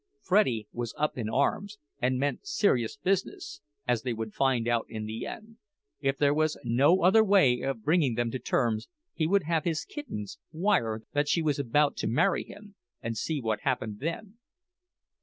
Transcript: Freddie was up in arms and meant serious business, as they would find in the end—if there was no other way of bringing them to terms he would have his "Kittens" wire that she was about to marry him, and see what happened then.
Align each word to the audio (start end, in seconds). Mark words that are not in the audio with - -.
Freddie 0.19 0.67
was 0.71 0.95
up 0.97 1.15
in 1.15 1.29
arms 1.29 1.77
and 2.01 2.17
meant 2.17 2.47
serious 2.47 2.97
business, 2.97 3.61
as 3.87 4.01
they 4.01 4.13
would 4.13 4.33
find 4.33 4.67
in 4.89 5.05
the 5.05 5.27
end—if 5.27 6.17
there 6.17 6.33
was 6.33 6.57
no 6.63 7.03
other 7.03 7.23
way 7.23 7.61
of 7.61 7.83
bringing 7.83 8.15
them 8.15 8.31
to 8.31 8.39
terms 8.39 8.87
he 9.13 9.27
would 9.27 9.43
have 9.43 9.63
his 9.63 9.85
"Kittens" 9.85 10.39
wire 10.51 11.03
that 11.13 11.29
she 11.29 11.43
was 11.43 11.59
about 11.59 11.95
to 11.97 12.07
marry 12.07 12.43
him, 12.43 12.73
and 13.03 13.15
see 13.15 13.39
what 13.39 13.59
happened 13.61 13.99
then. 13.99 14.39